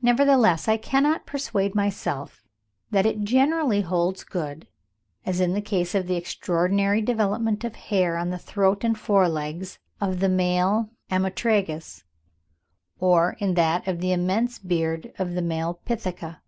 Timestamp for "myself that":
1.74-3.06